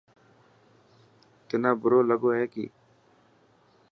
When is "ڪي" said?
2.53-2.65